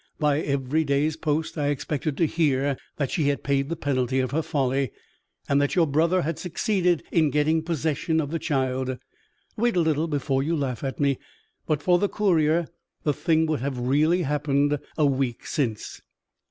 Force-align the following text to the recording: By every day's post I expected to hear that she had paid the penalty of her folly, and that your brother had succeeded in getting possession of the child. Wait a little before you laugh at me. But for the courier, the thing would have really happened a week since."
By 0.17 0.39
every 0.41 0.83
day's 0.83 1.15
post 1.15 1.59
I 1.59 1.67
expected 1.67 2.17
to 2.17 2.25
hear 2.25 2.75
that 2.97 3.11
she 3.11 3.25
had 3.27 3.43
paid 3.43 3.69
the 3.69 3.75
penalty 3.75 4.19
of 4.19 4.31
her 4.31 4.41
folly, 4.41 4.91
and 5.47 5.61
that 5.61 5.75
your 5.75 5.85
brother 5.85 6.23
had 6.23 6.39
succeeded 6.39 7.03
in 7.11 7.29
getting 7.29 7.61
possession 7.61 8.19
of 8.19 8.31
the 8.31 8.39
child. 8.39 8.97
Wait 9.57 9.75
a 9.75 9.79
little 9.79 10.07
before 10.07 10.41
you 10.41 10.55
laugh 10.55 10.83
at 10.83 10.99
me. 10.99 11.19
But 11.67 11.83
for 11.83 11.99
the 11.99 12.09
courier, 12.09 12.67
the 13.03 13.13
thing 13.13 13.45
would 13.45 13.59
have 13.59 13.77
really 13.77 14.23
happened 14.23 14.79
a 14.97 15.05
week 15.05 15.45
since." 15.45 16.01